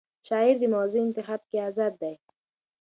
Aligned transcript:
شاعر 0.27 0.55
د 0.59 0.63
موضوع 0.75 1.01
انتخاب 1.07 1.41
کې 1.49 1.57
آزاد 1.69 1.93
دی. 2.01 2.15